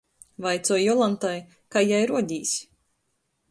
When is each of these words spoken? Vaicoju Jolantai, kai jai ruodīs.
Vaicoju 0.45 0.85
Jolantai, 0.85 1.35
kai 1.77 1.85
jai 1.93 2.01
ruodīs. 2.13 2.57